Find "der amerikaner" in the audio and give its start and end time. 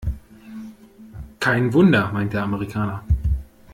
2.33-3.03